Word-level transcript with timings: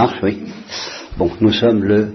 Marche, 0.00 0.22
oui. 0.22 0.50
Bon, 1.18 1.30
nous 1.42 1.52
sommes 1.52 1.84
le 1.84 2.14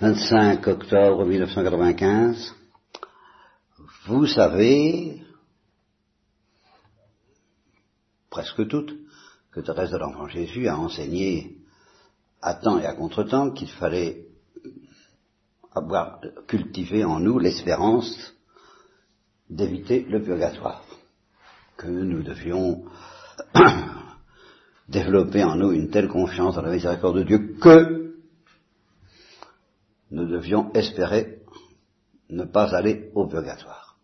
25 0.00 0.66
octobre 0.66 1.26
1995. 1.26 2.54
Vous 4.06 4.26
savez, 4.26 5.22
presque 8.30 8.66
toutes, 8.68 8.94
que 9.52 9.60
Thérèse 9.60 9.90
de 9.90 9.98
l'Enfant 9.98 10.28
Jésus 10.28 10.66
a 10.66 10.78
enseigné 10.78 11.58
à 12.40 12.54
temps 12.54 12.78
et 12.78 12.86
à 12.86 12.94
contre-temps 12.94 13.50
qu'il 13.50 13.68
fallait 13.68 14.28
avoir 15.74 16.22
cultivé 16.48 17.04
en 17.04 17.20
nous 17.20 17.38
l'espérance 17.38 18.34
d'éviter 19.50 20.06
le 20.08 20.22
purgatoire, 20.22 20.86
que 21.76 21.88
nous 21.88 22.22
devions 22.22 22.82
développer 24.90 25.44
en 25.44 25.54
nous 25.54 25.72
une 25.72 25.90
telle 25.90 26.08
confiance 26.08 26.56
dans 26.56 26.62
la 26.62 26.72
miséricorde 26.72 27.18
de 27.18 27.22
Dieu 27.22 27.56
que 27.60 28.16
nous 30.10 30.26
devions 30.26 30.72
espérer 30.72 31.38
ne 32.28 32.44
pas 32.44 32.74
aller 32.74 33.10
au 33.14 33.26
purgatoire. 33.26 33.96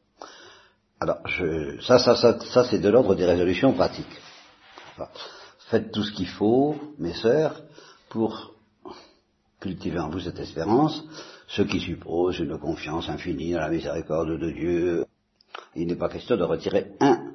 Alors, 1.01 1.19
je, 1.27 1.80
ça, 1.83 1.99
ça, 1.99 2.17
ça, 2.17 2.39
ça 2.41 2.65
c'est 2.65 2.79
de 2.79 2.89
l'ordre 2.89 3.15
des 3.15 3.27
résolutions 3.27 3.73
pratiques. 3.73 4.07
Faites 5.69 5.93
tout 5.93 6.05
ce 6.05 6.13
qu'il 6.13 6.29
faut, 6.29 6.77
mes 6.99 7.13
sœurs, 7.13 7.63
pour 8.09 8.55
cultiver 9.61 9.99
en 9.99 10.09
vous 10.09 10.21
cette 10.21 10.39
espérance, 10.39 11.05
ce 11.49 11.63
qui 11.63 11.80
suppose 11.80 12.39
une 12.39 12.59
confiance 12.59 13.09
infinie 13.09 13.53
dans 13.53 13.61
la 13.61 13.71
miséricorde 13.71 14.39
de 14.39 14.51
Dieu. 14.51 15.05
Il 15.75 15.89
n'est 15.89 15.97
pas 15.97 16.09
question 16.09 16.37
de 16.37 16.45
retirer 16.45 16.93
un 17.01 17.33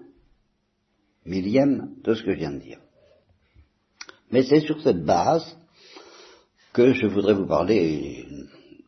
millième 1.26 1.96
de 2.04 2.14
ce 2.14 2.24
que 2.24 2.32
je 2.32 2.38
viens 2.38 2.52
de 2.52 2.60
dire. 2.60 2.80
Mais 4.32 4.44
c'est 4.44 4.62
sur 4.62 4.82
cette 4.82 5.04
base 5.04 5.58
que 6.74 6.94
je 6.94 7.08
voudrais 7.08 7.34
vous 7.34 7.48
parler, 7.48 8.26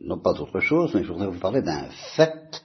non 0.01 0.19
pas 0.19 0.33
d'autre 0.33 0.59
chose, 0.59 0.93
mais 0.93 1.03
je 1.03 1.11
voudrais 1.11 1.27
vous 1.27 1.39
parler 1.39 1.61
d'un 1.61 1.89
fait 2.15 2.63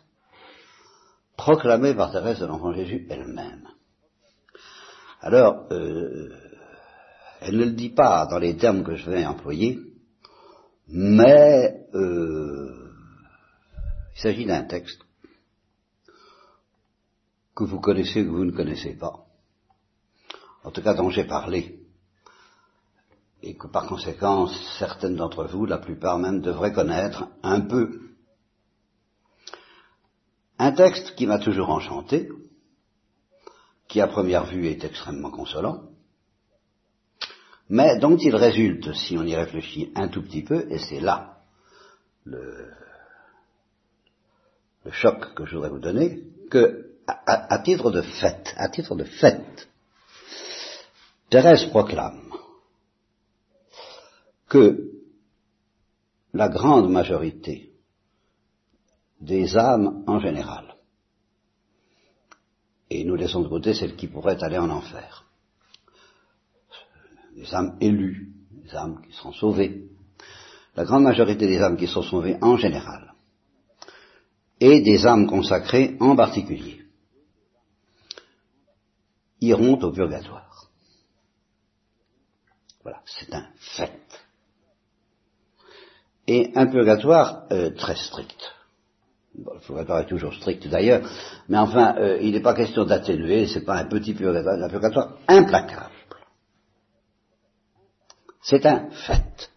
proclamé 1.36 1.94
par 1.94 2.12
Thérèse 2.12 2.40
de 2.40 2.46
l'Enfant 2.46 2.72
Jésus 2.72 3.06
elle-même. 3.10 3.68
Alors, 5.20 5.66
euh, 5.72 6.32
elle 7.40 7.56
ne 7.56 7.64
le 7.64 7.72
dit 7.72 7.90
pas 7.90 8.26
dans 8.26 8.38
les 8.38 8.56
termes 8.56 8.84
que 8.84 8.94
je 8.94 9.10
vais 9.10 9.24
employer, 9.26 9.80
mais 10.88 11.86
euh, 11.94 12.90
il 14.14 14.20
s'agit 14.20 14.46
d'un 14.46 14.64
texte 14.64 15.00
que 17.54 17.64
vous 17.64 17.80
connaissez, 17.80 18.24
que 18.24 18.30
vous 18.30 18.44
ne 18.44 18.52
connaissez 18.52 18.94
pas, 18.94 19.26
en 20.62 20.70
tout 20.70 20.82
cas 20.82 20.94
dont 20.94 21.10
j'ai 21.10 21.24
parlé, 21.24 21.77
et 23.42 23.56
que 23.56 23.66
par 23.66 23.86
conséquent 23.86 24.48
certaines 24.78 25.16
d'entre 25.16 25.44
vous, 25.44 25.66
la 25.66 25.78
plupart 25.78 26.18
même, 26.18 26.40
devraient 26.40 26.72
connaître 26.72 27.28
un 27.42 27.60
peu. 27.60 28.00
Un 30.58 30.72
texte 30.72 31.14
qui 31.14 31.26
m'a 31.26 31.38
toujours 31.38 31.70
enchanté, 31.70 32.28
qui 33.86 34.00
à 34.00 34.08
première 34.08 34.44
vue 34.44 34.66
est 34.66 34.84
extrêmement 34.84 35.30
consolant, 35.30 35.84
mais 37.68 37.98
dont 37.98 38.16
il 38.16 38.34
résulte, 38.34 38.92
si 38.94 39.16
on 39.16 39.24
y 39.24 39.36
réfléchit 39.36 39.92
un 39.94 40.08
tout 40.08 40.22
petit 40.22 40.42
peu, 40.42 40.66
et 40.70 40.78
c'est 40.78 41.00
là 41.00 41.38
le, 42.24 42.72
choc 44.90 45.34
que 45.34 45.44
je 45.44 45.54
voudrais 45.54 45.70
vous 45.70 45.78
donner, 45.78 46.24
que 46.50 46.86
à, 47.06 47.54
à 47.54 47.58
titre 47.60 47.90
de 47.90 48.02
fait, 48.02 48.54
à 48.56 48.68
titre 48.68 48.96
de 48.96 49.04
fait, 49.04 49.68
Thérèse 51.30 51.66
proclame 51.66 52.27
que 54.48 54.90
la 56.32 56.48
grande 56.48 56.90
majorité 56.90 57.72
des 59.20 59.56
âmes 59.56 60.04
en 60.06 60.20
général, 60.20 60.76
et 62.90 63.04
nous 63.04 63.16
laissons 63.16 63.42
de 63.42 63.48
côté 63.48 63.74
celles 63.74 63.96
qui 63.96 64.06
pourraient 64.06 64.42
aller 64.42 64.58
en 64.58 64.70
enfer, 64.70 65.26
les 67.34 67.54
âmes 67.54 67.76
élues, 67.80 68.32
les 68.62 68.74
âmes 68.74 69.02
qui 69.04 69.12
seront 69.12 69.32
sauvées, 69.32 69.88
la 70.74 70.84
grande 70.84 71.04
majorité 71.04 71.46
des 71.46 71.60
âmes 71.60 71.76
qui 71.76 71.86
sont 71.86 72.02
sauvées 72.02 72.38
en 72.40 72.56
général, 72.56 73.14
et 74.60 74.80
des 74.80 75.06
âmes 75.06 75.26
consacrées 75.26 75.96
en 76.00 76.16
particulier, 76.16 76.84
iront 79.40 79.78
au 79.80 79.92
purgatoire. 79.92 80.70
Voilà, 82.82 83.02
c'est 83.04 83.32
un 83.34 83.46
fait. 83.58 84.27
Et 86.28 86.52
un 86.54 86.66
purgatoire 86.66 87.44
euh, 87.50 87.70
très 87.70 87.96
strict. 87.96 88.38
Bon, 89.34 89.54
le 89.54 89.60
purgatoire 89.60 90.00
est 90.00 90.06
toujours 90.06 90.34
strict 90.34 90.68
d'ailleurs, 90.68 91.08
mais 91.48 91.56
enfin, 91.56 91.96
euh, 91.96 92.18
il 92.20 92.32
n'est 92.32 92.42
pas 92.42 92.52
question 92.52 92.84
d'atténuer, 92.84 93.46
c'est 93.46 93.64
pas 93.64 93.78
un 93.78 93.86
petit 93.86 94.12
purgatoire, 94.12 94.62
un 94.62 94.68
purgatoire 94.68 95.16
implacable. 95.26 95.94
C'est 98.42 98.66
un 98.66 98.90
fait, 98.90 99.50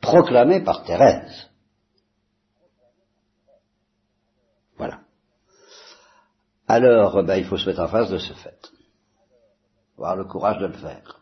proclamé 0.00 0.64
par 0.64 0.82
Thérèse. 0.82 1.48
Voilà. 4.76 5.00
Alors, 6.66 7.22
ben, 7.22 7.36
il 7.36 7.44
faut 7.44 7.56
se 7.56 7.68
mettre 7.68 7.82
en 7.82 7.88
face 7.88 8.10
de 8.10 8.18
ce 8.18 8.32
fait. 8.32 8.72
Avoir 9.96 10.16
le 10.16 10.24
courage 10.24 10.58
de 10.58 10.66
le 10.66 10.72
faire. 10.72 11.20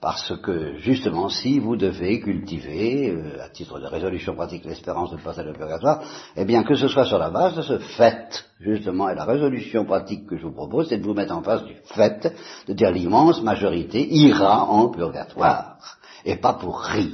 Parce 0.00 0.34
que, 0.40 0.78
justement, 0.78 1.28
si 1.28 1.58
vous 1.58 1.76
devez 1.76 2.20
cultiver, 2.20 3.10
euh, 3.10 3.44
à 3.44 3.50
titre 3.50 3.78
de 3.78 3.86
résolution 3.86 4.34
pratique, 4.34 4.64
l'espérance 4.64 5.10
de 5.10 5.18
passer 5.18 5.42
le 5.42 5.52
purgatoire, 5.52 6.02
eh 6.36 6.46
bien, 6.46 6.62
que 6.62 6.74
ce 6.74 6.88
soit 6.88 7.04
sur 7.04 7.18
la 7.18 7.28
base 7.28 7.54
de 7.56 7.62
ce 7.62 7.78
fait, 7.78 8.46
justement, 8.60 9.10
et 9.10 9.14
la 9.14 9.26
résolution 9.26 9.84
pratique 9.84 10.26
que 10.26 10.38
je 10.38 10.44
vous 10.46 10.54
propose, 10.54 10.88
c'est 10.88 10.96
de 10.96 11.04
vous 11.04 11.12
mettre 11.12 11.34
en 11.34 11.42
face 11.42 11.64
du 11.64 11.76
fait, 11.84 12.34
de 12.66 12.72
dire 12.72 12.90
l'immense 12.90 13.42
majorité 13.42 14.08
ira 14.10 14.64
en 14.64 14.88
purgatoire, 14.88 15.76
et 16.24 16.36
pas 16.36 16.54
pour 16.54 16.80
rire. 16.80 17.12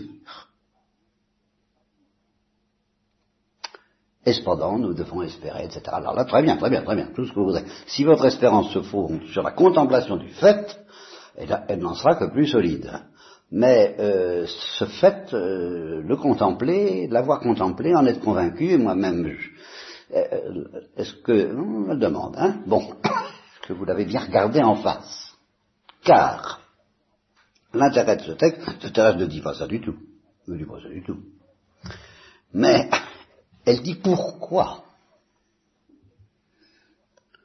Et 4.25 4.33
cependant, 4.33 4.79
nous 4.79 4.95
devons 4.95 5.23
espérer, 5.23 5.65
etc. 5.65 5.83
Alors 5.89 6.15
là, 6.15 6.25
très 6.25 6.43
bien, 6.43 6.57
très 6.57 6.71
bien, 6.71 6.83
très 6.83 6.95
bien, 6.97 7.09
tout 7.15 7.25
ce 7.25 7.31
que 7.31 7.39
vous 7.41 7.47
voudrez. 7.47 7.65
Si 7.87 8.05
votre 8.05 8.25
espérance 8.27 8.71
se 8.73 8.83
fonde 8.83 9.25
sur 9.33 9.43
la 9.43 9.53
contemplation 9.53 10.17
du 10.17 10.29
fait, 10.29 10.86
elle, 11.37 11.79
n'en 11.79 11.95
sera 11.95 12.17
que 12.17 12.31
plus 12.31 12.47
solide. 12.47 12.91
Mais 13.51 13.95
euh, 14.01 14.47
ce 14.79 14.87
fait, 14.87 15.33
euh, 15.33 16.03
le 16.03 16.17
contempler, 16.17 17.07
l'avoir 17.09 17.41
contemplé, 17.41 17.95
en 17.95 18.07
être 18.07 18.21
convaincu, 18.21 18.77
moi-même, 18.77 19.37
euh, 20.13 20.65
est-ce 20.97 21.15
que, 21.23 21.55
on 21.55 21.89
me 21.89 21.97
demande, 21.97 22.35
hein, 22.37 22.63
bon, 22.67 22.81
est-ce 23.05 23.69
que 23.69 23.73
vous 23.73 23.85
l'avez 23.85 24.05
bien 24.05 24.21
regardé 24.21 24.61
en 24.61 24.77
face? 24.77 25.37
Car 26.03 26.61
l'intérêt 27.73 28.17
de 28.17 28.23
ce 28.23 28.33
texte, 28.33 28.63
ce 28.81 28.89
texte 28.89 29.17
ne 29.17 29.27
dit 29.27 29.41
pas 29.41 29.55
ça 29.55 29.67
du 29.67 29.81
tout, 29.81 29.97
ne 30.49 30.57
dit 30.57 30.65
pas 30.65 30.81
ça 30.81 30.89
du 30.89 31.03
tout. 31.03 31.19
Mais 32.53 32.89
elle 33.65 33.83
dit 33.83 33.97
pourquoi 33.97 34.83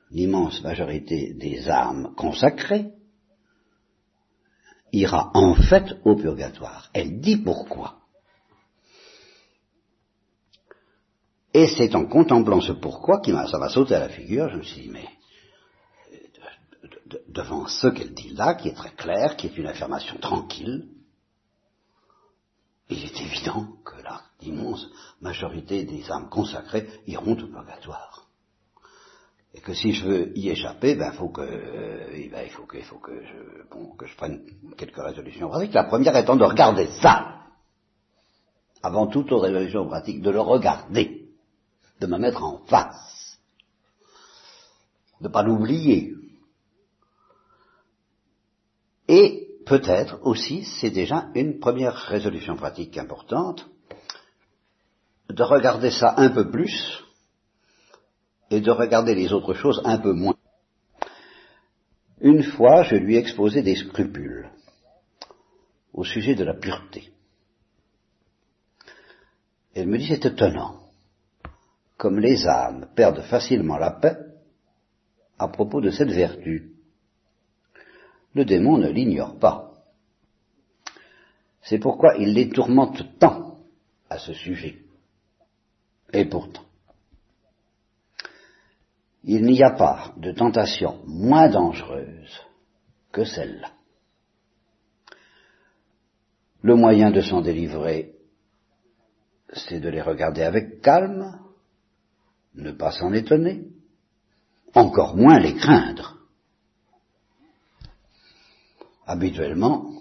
l'immense 0.09 0.61
majorité 0.63 1.33
des 1.35 1.69
âmes 1.69 2.13
consacrées 2.15 2.91
ira 4.91 5.31
en 5.33 5.55
fait 5.55 5.97
au 6.05 6.15
purgatoire. 6.15 6.89
Elle 6.93 7.19
dit 7.19 7.37
pourquoi. 7.37 7.99
Et 11.53 11.67
c'est 11.67 11.95
en 11.95 12.05
contemplant 12.05 12.61
ce 12.61 12.71
pourquoi 12.71 13.19
qui 13.19 13.31
ça 13.31 13.57
m'a 13.57 13.69
sauté 13.69 13.95
à 13.95 13.99
la 13.99 14.09
figure, 14.09 14.49
je 14.49 14.57
me 14.57 14.63
suis 14.63 14.83
dit, 14.83 14.89
mais 14.89 15.07
devant 17.27 17.67
ce 17.67 17.87
qu'elle 17.87 18.13
dit 18.13 18.29
là, 18.29 18.55
qui 18.55 18.69
est 18.69 18.73
très 18.73 18.91
clair, 18.91 19.35
qui 19.35 19.47
est 19.47 19.57
une 19.57 19.67
affirmation 19.67 20.17
tranquille, 20.17 20.87
il 22.89 23.03
est 23.03 23.21
évident 23.21 23.67
que 23.83 24.01
la 24.01 24.21
l'immense 24.41 24.89
majorité 25.21 25.83
des 25.83 26.11
âmes 26.11 26.29
consacrées 26.29 26.87
iront 27.07 27.33
au 27.33 27.47
purgatoire 27.47 28.10
et 29.53 29.59
que 29.59 29.73
si 29.73 29.91
je 29.91 30.05
veux 30.05 30.37
y 30.37 30.49
échapper, 30.49 30.95
ben, 30.95 31.11
faut 31.11 31.29
que, 31.29 31.41
euh, 31.41 32.29
ben, 32.31 32.43
il 32.45 32.51
faut 32.51 32.65
que, 32.65 32.77
il 32.77 32.83
faut 32.83 32.99
que 32.99 33.21
je, 33.21 33.69
bon, 33.69 33.95
que 33.95 34.05
je 34.05 34.15
prenne 34.15 34.41
quelques 34.77 34.95
résolutions 34.97 35.49
pratiques. 35.49 35.73
La 35.73 35.83
première 35.83 36.15
étant 36.15 36.37
de 36.37 36.45
regarder 36.45 36.87
ça. 37.01 37.37
Avant 38.81 39.07
toute 39.07 39.31
autre 39.31 39.45
résolution 39.45 39.87
pratique, 39.87 40.21
de 40.21 40.31
le 40.31 40.39
regarder, 40.39 41.29
de 41.99 42.07
me 42.07 42.17
mettre 42.17 42.43
en 42.43 42.59
face, 42.65 43.37
de 45.19 45.27
pas 45.27 45.43
l'oublier. 45.43 46.15
Et 49.07 49.49
peut-être 49.65 50.19
aussi, 50.23 50.63
c'est 50.63 50.89
déjà 50.89 51.29
une 51.35 51.59
première 51.59 51.93
résolution 51.93 52.55
pratique 52.55 52.97
importante, 52.97 53.67
de 55.29 55.43
regarder 55.43 55.91
ça 55.91 56.15
un 56.17 56.29
peu 56.29 56.49
plus, 56.49 57.03
et 58.51 58.59
de 58.59 58.69
regarder 58.69 59.15
les 59.15 59.31
autres 59.31 59.53
choses 59.53 59.81
un 59.85 59.97
peu 59.97 60.13
moins. 60.13 60.35
Une 62.19 62.43
fois, 62.43 62.83
je 62.83 62.95
lui 62.95 63.15
ai 63.15 63.19
exposé 63.19 63.63
des 63.63 63.75
scrupules. 63.75 64.49
au 65.93 66.05
sujet 66.05 66.35
de 66.35 66.45
la 66.45 66.53
pureté. 66.53 67.11
Elle 69.75 69.87
me 69.87 69.97
dit 69.97 70.07
c'est 70.07 70.25
étonnant, 70.25 70.79
comme 71.97 72.17
les 72.17 72.47
âmes 72.47 72.87
perdent 72.95 73.23
facilement 73.23 73.77
la 73.77 73.91
paix 73.91 74.17
à 75.37 75.49
propos 75.49 75.81
de 75.81 75.91
cette 75.91 76.11
vertu. 76.11 76.71
Le 78.33 78.45
démon 78.45 78.77
ne 78.77 78.87
l'ignore 78.89 79.37
pas. 79.37 79.73
C'est 81.61 81.79
pourquoi 81.79 82.15
il 82.17 82.33
les 82.33 82.47
tourmente 82.47 83.19
tant 83.19 83.57
à 84.09 84.17
ce 84.17 84.33
sujet. 84.33 84.77
Et 86.13 86.23
pourtant, 86.23 86.63
il 89.23 89.43
n'y 89.43 89.63
a 89.63 89.71
pas 89.71 90.13
de 90.17 90.31
tentation 90.31 91.01
moins 91.05 91.49
dangereuse 91.49 92.41
que 93.11 93.23
celle-là. 93.23 93.71
Le 96.63 96.75
moyen 96.75 97.11
de 97.11 97.21
s'en 97.21 97.41
délivrer, 97.41 98.15
c'est 99.53 99.79
de 99.79 99.89
les 99.89 100.01
regarder 100.01 100.43
avec 100.43 100.81
calme, 100.81 101.39
ne 102.55 102.71
pas 102.71 102.91
s'en 102.91 103.13
étonner, 103.13 103.67
encore 104.73 105.15
moins 105.15 105.39
les 105.39 105.55
craindre. 105.55 106.17
Habituellement, 109.05 109.91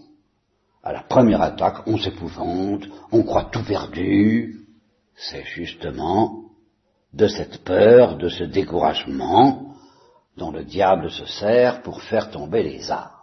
à 0.83 0.93
la 0.93 1.03
première 1.03 1.43
attaque, 1.43 1.87
on 1.87 1.99
s'épouvante, 1.99 2.85
on 3.13 3.23
croit 3.23 3.51
tout 3.51 3.65
perdu. 3.65 4.67
C'est 5.15 5.45
justement 5.45 6.50
de 7.13 7.27
cette 7.29 7.65
peur, 7.65 8.17
de 8.17 8.29
ce 8.29 8.45
découragement 8.45 9.75
dont 10.37 10.51
le 10.51 10.65
diable 10.65 11.11
se 11.11 11.27
sert 11.27 11.83
pour 11.83 12.03
faire 12.03 12.31
tomber 12.31 12.63
les 12.63 12.91
armes. 12.91 13.21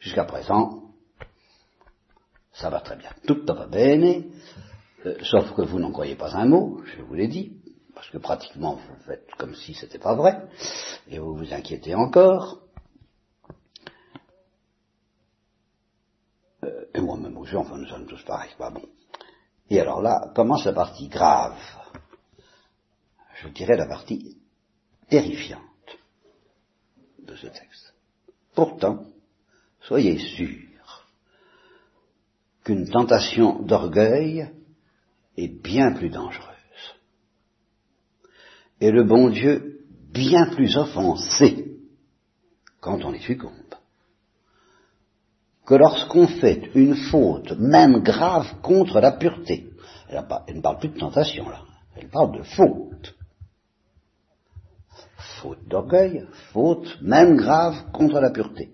Jusqu'à 0.00 0.24
présent, 0.24 0.82
ça 2.52 2.68
va 2.68 2.80
très 2.80 2.96
bien. 2.96 3.10
Tout 3.26 3.42
va 3.46 3.66
bene, 3.66 4.24
euh, 5.06 5.16
sauf 5.22 5.52
que 5.54 5.62
vous 5.62 5.78
n'en 5.78 5.92
croyez 5.92 6.14
pas 6.14 6.36
un 6.36 6.46
mot, 6.46 6.82
je 6.84 7.02
vous 7.02 7.14
l'ai 7.14 7.28
dit, 7.28 7.56
parce 7.94 8.08
que 8.10 8.18
pratiquement 8.18 8.74
vous 8.74 9.02
faites 9.06 9.26
comme 9.38 9.54
si 9.54 9.74
c'était 9.74 9.98
pas 9.98 10.14
vrai, 10.14 10.46
et 11.08 11.18
vous 11.18 11.34
vous 11.34 11.52
inquiétez 11.52 11.94
encore. 11.94 12.60
Euh, 16.64 16.84
et 16.94 17.00
moi-même 17.00 17.36
aussi, 17.38 17.56
enfin 17.56 17.78
nous 17.78 17.88
sommes 17.88 18.06
tous 18.06 18.22
pareils, 18.24 18.54
pas 18.58 18.70
bon. 18.70 18.82
Et 19.70 19.80
alors 19.80 20.02
là 20.02 20.30
commence 20.34 20.64
la 20.64 20.72
partie 20.72 21.08
grave, 21.08 21.58
je 23.42 23.48
dirais 23.48 23.76
la 23.76 23.86
partie 23.86 24.36
terrifiante 25.08 25.62
de 27.18 27.34
ce 27.36 27.46
texte. 27.46 27.94
Pourtant, 28.54 29.06
soyez 29.80 30.18
sûrs 30.18 31.06
qu'une 32.64 32.88
tentation 32.88 33.62
d'orgueil 33.62 34.50
est 35.36 35.48
bien 35.48 35.92
plus 35.92 36.10
dangereuse. 36.10 36.54
Et 38.80 38.90
le 38.90 39.04
bon 39.04 39.28
Dieu 39.28 39.86
bien 40.12 40.46
plus 40.46 40.76
offensé 40.76 41.78
quand 42.80 43.04
on 43.04 43.12
y 43.12 43.20
succombe 43.20 43.63
que 45.66 45.74
lorsqu'on 45.74 46.28
fait 46.28 46.70
une 46.74 46.94
faute, 46.94 47.52
même 47.52 48.02
grave, 48.02 48.60
contre 48.60 49.00
la 49.00 49.12
pureté. 49.12 49.70
Elle, 50.08 50.56
ne 50.56 50.60
parle 50.60 50.78
plus 50.78 50.90
de 50.90 50.98
tentation, 50.98 51.48
là. 51.48 51.62
Elle 51.96 52.08
parle 52.08 52.38
de 52.38 52.42
faute. 52.42 53.14
Faute 55.40 55.66
d'orgueil, 55.66 56.26
faute, 56.52 56.98
même 57.00 57.36
grave, 57.36 57.90
contre 57.92 58.20
la 58.20 58.30
pureté. 58.30 58.72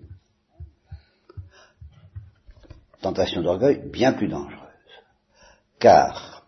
Tentation 3.01 3.41
d'orgueil 3.41 3.89
bien 3.89 4.13
plus 4.13 4.27
dangereuse. 4.27 4.57
Car, 5.79 6.45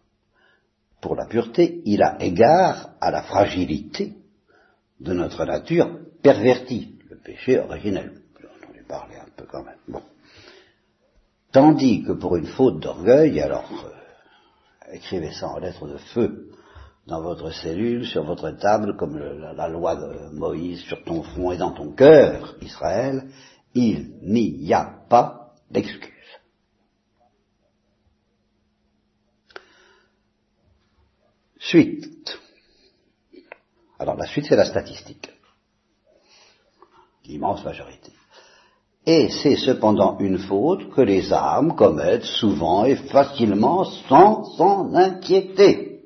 pour 1.02 1.16
la 1.16 1.26
pureté, 1.26 1.82
il 1.86 2.04
a 2.04 2.18
égard 2.22 2.92
à 3.02 3.12
la 3.12 3.24
fragilité 3.24 4.14
de 5.00 5.14
notre 5.14 5.46
nature 5.46 6.00
pervertie, 6.22 7.00
le 7.10 7.18
péché 7.18 7.60
originel. 7.60 8.22
J'ai 8.40 8.48
entendu 8.48 8.84
parler 8.84 9.16
un 9.16 9.30
peu 9.36 9.46
quand 9.46 9.64
même. 9.64 9.80
Bon. 9.88 10.02
Tandis 11.54 12.04
que 12.04 12.14
pour 12.14 12.36
une 12.36 12.48
faute 12.48 12.80
d'orgueil, 12.80 13.40
alors 13.40 13.72
euh, 13.72 14.94
écrivez 14.94 15.32
ça 15.32 15.48
en 15.50 15.60
lettres 15.60 15.88
de 15.88 15.98
feu 15.98 16.50
dans 17.06 17.22
votre 17.22 17.52
cellule, 17.52 18.08
sur 18.08 18.24
votre 18.24 18.50
table, 18.52 18.98
comme 18.98 19.20
la, 19.20 19.68
loi 19.68 19.96
de 19.96 20.36
Moïse 20.36 20.82
sur 20.82 21.04
ton 21.04 21.22
front 21.22 21.52
et 21.52 21.58
dans 21.58 21.72
ton 21.72 21.92
cœur, 21.92 22.56
Israël, 22.62 23.30
il 23.76 24.18
n'y 24.24 24.74
a 24.74 25.06
pas 25.10 25.54
d'excuse. 25.70 26.10
Suite. 31.60 32.40
Alors 34.00 34.16
la 34.16 34.26
suite, 34.26 34.46
c'est 34.50 34.56
la 34.56 34.66
statistique. 34.66 35.30
L'immense 37.26 37.64
majorité. 37.64 38.12
Et 39.06 39.30
c'est 39.30 39.58
cependant 39.58 40.18
une 40.20 40.38
faute 40.38 40.90
que 40.92 41.02
les 41.02 41.34
âmes 41.34 41.76
commettent 41.76 42.24
souvent 42.24 42.86
et 42.86 42.96
facilement 42.96 43.84
sans 43.84 44.46
s'en 44.56 44.94
inquiéter. 44.94 46.04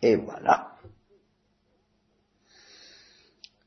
Et 0.00 0.16
voilà. 0.16 0.68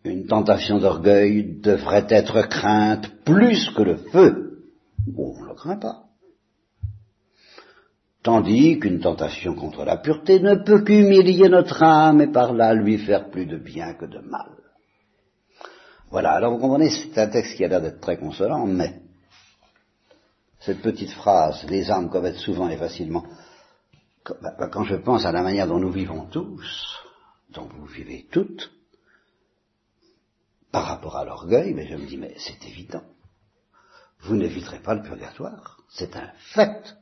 Une 0.03 0.25
tentation 0.25 0.79
d'orgueil 0.79 1.59
devrait 1.61 2.07
être 2.09 2.41
crainte 2.47 3.07
plus 3.23 3.69
que 3.75 3.83
le 3.83 3.97
feu. 3.97 4.63
Bon, 5.05 5.35
on 5.37 5.43
ne 5.43 5.49
le 5.49 5.53
craint 5.53 5.77
pas. 5.77 6.05
Tandis 8.23 8.79
qu'une 8.79 8.99
tentation 8.99 9.55
contre 9.55 9.83
la 9.83 9.97
pureté 9.97 10.39
ne 10.39 10.55
peut 10.55 10.83
qu'humilier 10.83 11.49
notre 11.49 11.83
âme 11.83 12.21
et 12.21 12.31
par 12.31 12.53
là 12.53 12.73
lui 12.73 12.97
faire 12.97 13.29
plus 13.29 13.45
de 13.45 13.57
bien 13.57 13.93
que 13.93 14.05
de 14.05 14.19
mal. 14.19 14.60
Voilà, 16.11 16.33
alors 16.33 16.51
vous 16.51 16.59
comprenez, 16.59 16.89
c'est 16.89 17.17
un 17.17 17.27
texte 17.27 17.55
qui 17.55 17.63
a 17.63 17.69
l'air 17.69 17.81
d'être 17.81 18.01
très 18.01 18.17
consolant, 18.17 18.67
mais 18.67 19.01
cette 20.59 20.81
petite 20.81 21.11
phrase, 21.11 21.63
les 21.69 21.89
âmes 21.89 22.09
commettent 22.09 22.35
souvent 22.35 22.67
et 22.67 22.75
facilement, 22.75 23.25
bah, 24.41 24.53
bah, 24.59 24.67
quand 24.67 24.83
je 24.83 24.95
pense 24.95 25.25
à 25.25 25.31
la 25.31 25.41
manière 25.41 25.67
dont 25.67 25.79
nous 25.79 25.91
vivons 25.91 26.25
tous, 26.25 26.99
dont 27.51 27.65
vous 27.65 27.85
vivez 27.85 28.27
toutes, 28.29 28.71
par 30.71 30.85
rapport 30.85 31.15
à 31.15 31.23
l'orgueil, 31.23 31.73
mais 31.73 31.87
je 31.87 31.95
me 31.95 32.05
dis, 32.05 32.17
mais 32.17 32.35
c'est 32.37 32.63
évident. 32.67 33.03
Vous 34.19 34.35
n'éviterez 34.35 34.79
pas 34.79 34.93
le 34.93 35.01
purgatoire. 35.01 35.77
C'est 35.89 36.15
un 36.15 36.29
fait. 36.53 36.95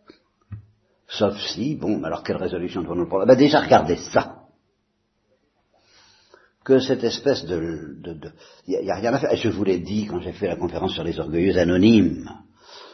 Sauf 1.07 1.35
si, 1.37 1.75
bon, 1.75 2.03
alors 2.03 2.23
quelle 2.23 2.37
résolution 2.37 2.81
devons-nous 2.83 3.07
prendre 3.07 3.25
ben 3.25 3.35
Déjà, 3.35 3.59
regardez 3.61 3.97
ça 3.97 4.38
que 6.69 6.79
cette 6.79 7.03
espèce 7.03 7.45
de... 7.45 7.97
Il 8.67 8.79
n'y 8.79 8.91
a, 8.91 8.95
rien 8.95 9.11
à 9.11 9.17
faire. 9.17 9.33
Et 9.33 9.37
je 9.37 9.49
vous 9.49 9.63
l'ai 9.63 9.79
dit 9.79 10.05
quand 10.05 10.19
j'ai 10.19 10.33
fait 10.33 10.47
la 10.47 10.55
conférence 10.55 10.93
sur 10.93 11.03
les 11.03 11.19
orgueilleux 11.19 11.57
anonymes. 11.57 12.29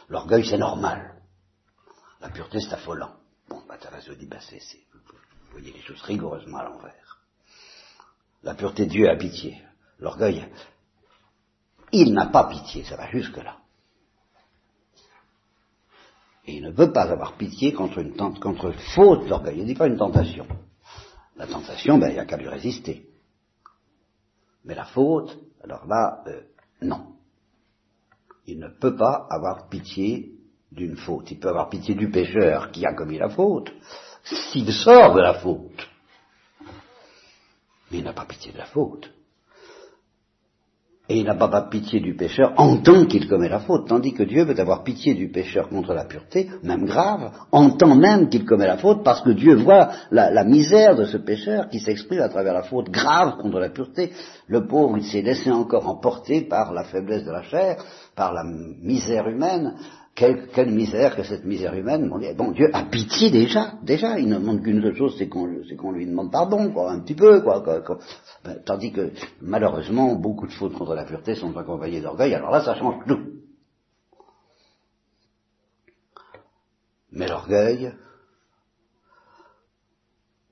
L'orgueil, 0.08 0.46
c'est 0.46 0.56
normal. 0.56 1.20
La 2.22 2.30
pureté, 2.30 2.58
c'est 2.60 2.72
affolant. 2.72 3.12
Bon, 3.50 3.60
bah, 3.68 3.76
je 4.02 4.14
dit, 4.14 4.24
bah, 4.24 4.38
c'est, 4.40 4.62
vous 4.94 5.52
voyez 5.52 5.74
les 5.74 5.82
choses 5.82 6.00
rigoureusement 6.00 6.56
à 6.56 6.64
l'envers. 6.64 7.18
La 8.44 8.54
pureté, 8.54 8.86
Dieu 8.86 9.10
a 9.10 9.16
pitié. 9.16 9.60
L'orgueil, 9.98 10.48
il 11.92 12.14
n'a 12.14 12.28
pas 12.28 12.44
pitié, 12.44 12.82
ça 12.84 12.96
va 12.96 13.10
jusque-là. 13.10 13.58
Et 16.46 16.56
il 16.56 16.62
ne 16.62 16.70
veut 16.70 16.92
pas 16.92 17.10
avoir 17.10 17.36
pitié 17.36 17.74
contre 17.74 17.98
une, 17.98 18.16
contre 18.16 18.72
faute 18.94 19.28
d'orgueil. 19.28 19.56
Il 19.58 19.62
ne 19.64 19.66
dit 19.66 19.74
pas 19.74 19.86
une 19.86 19.98
tentation. 19.98 20.46
La 21.36 21.46
tentation, 21.46 21.98
ben, 21.98 22.08
il 22.08 22.14
n'y 22.14 22.20
a 22.20 22.24
qu'à 22.24 22.38
lui 22.38 22.48
résister. 22.48 23.10
Mais 24.66 24.74
la 24.74 24.84
faute, 24.84 25.38
alors 25.62 25.86
là, 25.86 26.22
euh, 26.26 26.42
non. 26.82 27.14
Il 28.46 28.58
ne 28.58 28.68
peut 28.68 28.96
pas 28.96 29.26
avoir 29.30 29.68
pitié 29.68 30.32
d'une 30.70 30.96
faute. 30.96 31.30
Il 31.30 31.38
peut 31.38 31.48
avoir 31.48 31.68
pitié 31.70 31.94
du 31.94 32.10
pécheur 32.10 32.70
qui 32.72 32.84
a 32.84 32.92
commis 32.92 33.18
la 33.18 33.28
faute, 33.28 33.72
s'il 34.24 34.72
sort 34.72 35.14
de 35.14 35.20
la 35.20 35.34
faute. 35.34 35.88
Mais 37.90 37.98
il 37.98 38.04
n'a 38.04 38.12
pas 38.12 38.26
pitié 38.26 38.52
de 38.52 38.58
la 38.58 38.66
faute. 38.66 39.10
Et 41.08 41.20
il 41.20 41.24
n'a 41.24 41.36
pas, 41.36 41.68
pitié 41.70 42.00
du 42.00 42.16
pécheur 42.16 42.52
en 42.56 42.78
tant 42.78 43.06
qu'il 43.06 43.28
commet 43.28 43.48
la 43.48 43.60
faute, 43.60 43.86
tandis 43.86 44.12
que 44.12 44.24
Dieu 44.24 44.44
veut 44.44 44.58
avoir 44.58 44.82
pitié 44.82 45.14
du 45.14 45.28
pécheur 45.30 45.68
contre 45.68 45.94
la 45.94 46.04
pureté, 46.04 46.50
même 46.64 46.84
grave, 46.84 47.30
en 47.52 47.70
tant 47.70 47.94
même 47.94 48.28
qu'il 48.28 48.44
commet 48.44 48.66
la 48.66 48.76
faute, 48.76 49.04
parce 49.04 49.20
que 49.22 49.30
Dieu 49.30 49.54
voit 49.54 49.90
la, 50.10 50.44
misère 50.44 50.96
de 50.96 51.04
ce 51.04 51.16
pécheur 51.16 51.68
qui 51.68 51.78
s'exprime 51.78 52.22
à 52.22 52.28
travers 52.28 52.54
la 52.54 52.64
faute 52.64 52.90
grave 52.90 53.36
contre 53.36 53.60
la 53.60 53.70
pureté. 53.70 54.10
Le 54.48 54.66
pauvre, 54.66 54.98
il 54.98 55.04
s'est 55.04 55.22
laissé 55.22 55.50
encore 55.52 55.88
emporter 55.88 56.40
par 56.40 56.72
la 56.72 56.82
faiblesse 56.82 57.24
de 57.24 57.30
la 57.30 57.42
chair, 57.42 57.76
par 58.16 58.32
la 58.32 58.42
misère 58.44 59.28
humaine, 59.28 59.74
quelle, 60.16 60.70
misère 60.70 61.14
que 61.14 61.22
cette 61.22 61.44
misère 61.44 61.74
humaine. 61.74 62.08
Bon, 62.36 62.50
Dieu 62.52 62.70
a 62.72 62.84
pitié 62.84 63.30
déjà, 63.30 63.74
déjà. 63.82 64.18
Il 64.18 64.28
ne 64.28 64.38
demande 64.38 64.62
qu'une 64.62 64.80
seule 64.80 64.96
chose, 64.96 65.14
c'est 65.18 65.28
qu'on, 65.28 65.92
lui 65.92 66.06
demande 66.06 66.32
pardon, 66.32 66.72
quoi, 66.72 66.90
un 66.90 67.00
petit 67.00 67.14
peu, 67.14 67.42
quoi. 67.42 67.62
Ben, 68.42 68.58
tandis 68.64 68.92
que 68.92 69.12
malheureusement, 69.42 70.14
beaucoup 70.14 70.46
de 70.46 70.52
fautes 70.52 70.72
contre 70.72 70.94
la 70.94 71.04
pureté 71.04 71.34
sont 71.34 71.54
accompagnées 71.56 72.00
d'orgueil. 72.00 72.34
Alors 72.34 72.50
là, 72.50 72.62
ça 72.62 72.74
change 72.74 73.04
tout. 73.06 73.20
Mais 77.12 77.28
l'orgueil, 77.28 77.92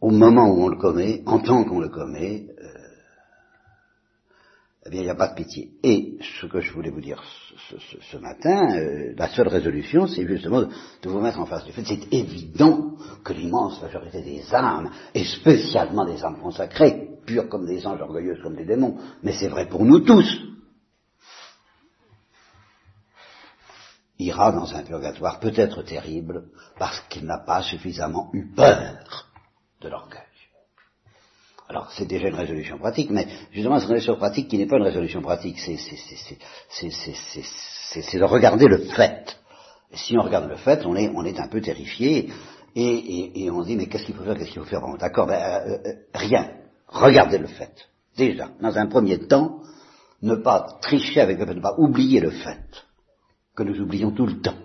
au 0.01 0.11
moment 0.11 0.51
où 0.51 0.63
on 0.65 0.69
le 0.69 0.77
commet, 0.77 1.23
en 1.25 1.39
tant 1.39 1.65
qu'on 1.65 1.81
le 1.81 1.89
commet, 1.89 2.54
eh 4.87 4.91
bien, 4.91 5.01
il 5.01 5.05
n'y 5.05 5.11
a 5.11 5.15
pas 5.15 5.29
de 5.29 5.35
pitié. 5.35 5.71
Et 5.83 6.19
ce 6.41 6.47
que 6.47 6.61
je 6.61 6.73
voulais 6.73 6.91
vous 6.91 7.01
dire 7.01 7.23
ce, 8.11 8.17
matin, 8.19 8.77
euh, 8.77 9.15
la 9.17 9.29
seule 9.29 9.49
résolution, 9.49 10.07
c'est 10.07 10.27
justement 10.27 10.63
de, 10.63 10.69
vous 11.09 11.21
mettre 11.21 11.41
en 11.41 11.47
face 11.47 11.65
du 11.65 11.73
fait. 11.73 11.85
C'est 11.85 12.13
évident 12.13 12.97
que 13.25 13.33
l'immense 13.33 13.81
majorité 13.81 14.21
des 14.23 14.55
âmes, 14.55 14.91
et 15.15 15.25
spécialement 15.25 16.05
des 16.05 16.23
âmes 16.23 16.39
consacrées, 16.41 17.09
pures 17.25 17.49
comme 17.49 17.67
des 17.67 17.87
anges, 17.87 18.03
orgueilleuses 18.03 18.43
comme 18.43 18.57
des 18.57 18.67
démons, 18.67 18.99
mais 19.23 19.33
c'est 19.33 19.49
vrai 19.49 19.67
pour 19.67 19.85
nous 19.85 20.01
tous, 20.01 20.29
ira 24.19 24.53
dans 24.53 24.75
un 24.75 24.83
purgatoire 24.83 25.41
peut-être 25.41 25.83
terrible 25.83 26.45
parce 26.79 27.01
qu'il 27.09 27.25
n'a 27.25 27.39
pas 27.39 27.63
suffisamment 27.63 28.31
eu 28.33 28.47
peur 28.55 29.27
de 29.81 29.89
l'orgueil. 29.89 30.24
Alors, 31.75 31.91
c'est 31.91 32.07
déjà 32.07 32.29
une 32.29 32.37
résolution 32.37 32.79
pratique, 32.79 33.11
mais 33.11 33.27
justement, 33.51 33.81
c'est 33.81 33.87
une 33.87 33.95
résolution 33.95 34.15
pratique 34.15 34.47
qui 34.47 34.59
n'est 34.59 34.67
pas 34.67 34.77
une 34.77 34.85
résolution 34.85 35.21
pratique, 35.21 35.59
c'est 35.59 35.75
de 38.17 38.23
regarder 38.23 38.69
le 38.69 38.79
fait. 38.79 39.37
Si 39.93 40.17
on 40.17 40.23
regarde 40.23 40.49
le 40.49 40.55
fait, 40.55 40.87
on 40.87 40.95
est, 40.95 41.41
un 41.41 41.49
peu 41.49 41.61
terrifié, 41.61 42.31
et 42.77 43.51
on 43.51 43.61
se 43.63 43.67
dit, 43.67 43.77
mais 43.77 43.87
qu'est-ce 43.87 44.05
qu'il 44.05 44.15
faut 44.15 44.23
faire, 44.23 44.39
qu'est-ce 44.39 44.53
qu'il 44.53 44.63
faut 44.63 44.69
faire? 44.69 44.83
D'accord, 45.01 45.27
ben, 45.27 45.35
euh, 45.35 45.79
euh, 45.85 45.95
rien. 46.15 46.53
Regardez 46.87 47.39
le 47.39 47.49
fait. 47.49 47.73
Déjà, 48.17 48.51
dans 48.61 48.79
un 48.79 48.87
premier 48.87 49.27
temps, 49.27 49.59
ne 50.23 50.37
pas 50.37 50.79
tricher 50.81 51.23
avec 51.23 51.41
le 51.41 51.47
fait, 51.47 51.55
ne 51.55 51.61
pas 51.61 51.75
oublier 51.77 52.21
le 52.21 52.31
fait 52.31 52.87
que 53.57 53.65
nous 53.65 53.81
oublions 53.81 54.13
tout 54.13 54.27
le 54.27 54.41
temps. 54.41 54.59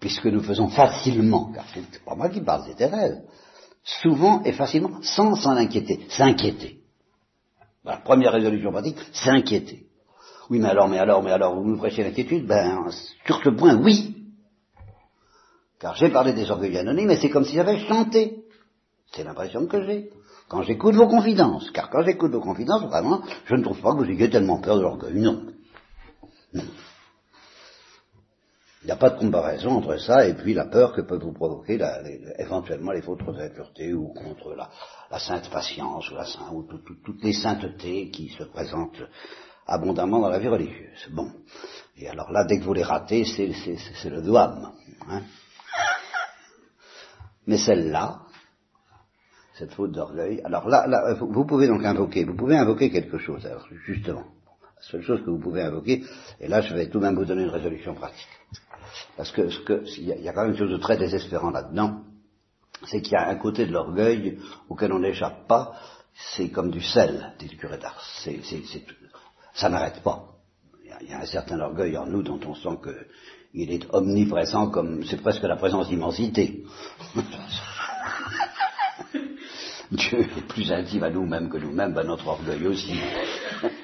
Puisque 0.00 0.24
nous 0.24 0.42
faisons 0.42 0.68
facilement, 0.68 1.52
car 1.52 1.66
c'est 1.74 2.02
pas 2.02 2.14
moi 2.14 2.30
qui 2.30 2.40
parle, 2.40 2.64
c'est 2.66 2.76
Thérèse, 2.76 3.22
souvent 3.84 4.42
et 4.44 4.52
facilement, 4.52 5.02
sans 5.02 5.34
s'en 5.36 5.56
inquiéter, 5.56 6.06
s'inquiéter. 6.08 6.80
La 7.84 7.98
première 7.98 8.32
résolution 8.32 8.72
pratique, 8.72 8.98
s'inquiéter. 9.12 9.86
Oui, 10.50 10.58
mais 10.58 10.68
alors, 10.68 10.88
mais 10.88 10.98
alors, 10.98 11.22
mais 11.22 11.30
alors, 11.30 11.54
vous 11.54 11.64
nous 11.64 11.76
prêchez 11.76 12.02
l'inquiétude? 12.02 12.46
Ben, 12.46 12.90
sur 13.26 13.42
ce 13.42 13.50
point, 13.50 13.76
oui. 13.76 14.16
Car 15.78 15.94
j'ai 15.96 16.08
parlé 16.08 16.32
des 16.32 16.50
orgueils 16.50 16.78
anonymes, 16.78 17.08
mais 17.08 17.16
c'est 17.16 17.30
comme 17.30 17.44
si 17.44 17.54
j'avais 17.54 17.78
chanté. 17.86 18.44
C'est 19.12 19.24
l'impression 19.24 19.66
que 19.66 19.84
j'ai. 19.84 20.10
Quand 20.48 20.62
j'écoute 20.62 20.94
vos 20.94 21.08
confidences, 21.08 21.70
car 21.70 21.90
quand 21.90 22.02
j'écoute 22.02 22.32
vos 22.32 22.40
confidences, 22.40 22.84
vraiment, 22.84 23.22
je 23.46 23.54
ne 23.54 23.62
trouve 23.62 23.80
pas 23.80 23.92
que 23.92 23.98
vous 23.98 24.10
ayez 24.10 24.30
tellement 24.30 24.60
peur 24.60 24.76
de 24.76 24.82
l'orgueil, 24.82 25.20
non. 25.20 25.42
Il 28.84 28.88
n'y 28.88 28.92
a 28.92 28.96
pas 28.96 29.08
de 29.08 29.18
comparaison 29.18 29.70
entre 29.70 29.96
ça 29.96 30.28
et 30.28 30.34
puis 30.34 30.52
la 30.52 30.66
peur 30.66 30.92
que 30.92 31.00
peuvent 31.00 31.22
vous 31.22 31.32
provoquer 31.32 31.78
éventuellement 32.38 32.92
les 32.92 33.00
fautes 33.00 33.24
de 33.24 33.40
impureté 33.40 33.94
ou 33.94 34.08
contre 34.08 34.54
la, 34.54 35.18
sainte 35.18 35.48
patience 35.48 36.10
ou, 36.10 36.14
la, 36.14 36.26
ou 36.52 36.64
toutes 37.02 37.22
les 37.22 37.32
saintetés 37.32 38.10
qui 38.10 38.28
se 38.28 38.44
présentent 38.44 39.02
abondamment 39.66 40.20
dans 40.20 40.28
la 40.28 40.38
vie 40.38 40.48
religieuse. 40.48 41.08
Bon. 41.12 41.32
Et 41.96 42.10
alors 42.10 42.30
là, 42.30 42.44
dès 42.44 42.58
que 42.58 42.64
vous 42.64 42.74
les 42.74 42.82
ratez, 42.82 43.24
c'est 43.24 44.10
le 44.10 44.20
doigt. 44.20 44.74
Hein. 45.08 45.22
Mais 47.46 47.56
celle-là, 47.56 48.20
cette 49.58 49.72
faute 49.72 49.92
d'orgueil, 49.92 50.42
alors 50.44 50.68
là, 50.68 51.14
vous 51.14 51.46
pouvez 51.46 51.68
donc 51.68 51.82
invoquer, 51.82 52.24
vous 52.24 52.36
pouvez 52.36 52.58
invoquer 52.58 52.90
quelque 52.90 53.16
chose, 53.16 53.48
justement 53.86 54.26
seule 54.90 55.02
chose 55.02 55.20
que 55.24 55.30
vous 55.30 55.38
pouvez 55.38 55.62
invoquer, 55.62 56.02
et 56.40 56.48
là 56.48 56.60
je 56.60 56.74
vais 56.74 56.88
tout 56.88 56.98
de 56.98 57.04
même 57.04 57.14
vous 57.14 57.24
donner 57.24 57.42
une 57.42 57.50
résolution 57.50 57.94
pratique. 57.94 58.28
Parce 59.16 59.30
que 59.30 59.48
il 59.98 60.04
y, 60.04 60.28
a 60.28 60.32
quand 60.32 60.42
même 60.42 60.52
quelque 60.52 60.64
chose 60.64 60.72
de 60.72 60.78
très 60.82 60.96
désespérant 60.96 61.50
là-dedans, 61.50 62.00
c'est 62.86 63.00
qu'il 63.00 63.12
y 63.12 63.16
a 63.16 63.28
un 63.28 63.36
côté 63.36 63.66
de 63.66 63.72
l'orgueil 63.72 64.38
auquel 64.68 64.92
on 64.92 64.98
n'échappe 64.98 65.46
pas, 65.46 65.74
c'est 66.36 66.50
comme 66.50 66.70
du 66.70 66.80
sel, 66.80 67.32
dit 67.38 67.48
le 67.48 67.56
curé 67.56 67.78
d'Ars. 67.78 68.04
ça 69.54 69.68
n'arrête 69.68 70.02
pas. 70.02 70.30
Il 71.00 71.10
y, 71.10 71.12
a 71.12 71.20
un 71.20 71.26
certain 71.26 71.60
orgueil 71.60 71.96
en 71.96 72.06
nous 72.06 72.22
dont 72.22 72.40
on 72.46 72.54
sent 72.54 72.78
qu'il 73.52 73.70
est 73.70 73.86
omniprésent 73.92 74.70
comme 74.70 75.04
c'est 75.04 75.20
presque 75.20 75.42
la 75.42 75.56
présence 75.56 75.88
d'immensité. 75.88 76.64
Dieu 79.90 80.20
est 80.20 80.46
plus 80.48 80.72
intime 80.72 81.04
à 81.04 81.10
nous-mêmes 81.10 81.50
que 81.50 81.58
nous-mêmes, 81.58 81.94
ben 81.94 82.04
notre 82.04 82.26
orgueil 82.26 82.66
aussi. 82.66 82.98